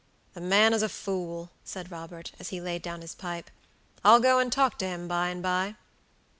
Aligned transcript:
"The 0.33 0.41
man 0.41 0.73
is 0.73 0.81
a 0.81 0.89
fool," 0.89 1.51
said 1.63 1.91
Robert, 1.91 2.31
as 2.39 2.49
he 2.49 2.59
laid 2.59 2.81
down 2.81 3.01
his 3.01 3.13
pipe. 3.13 3.51
"I'll 4.03 4.19
go 4.19 4.39
and 4.39 4.51
talk 4.51 4.79
to 4.79 4.87
him 4.87 5.07
by 5.07 5.27
and 5.29 5.43
by." 5.43 5.75